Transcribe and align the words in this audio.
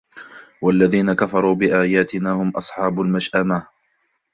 وَالَّذِينَ 0.61 1.13
كَفَرُوا 1.13 1.55
بِآيَاتِنَا 1.55 2.31
هُمْ 2.33 2.49
أَصْحَابُ 2.49 3.01
الْمَشْأَمَةِ 3.01 3.67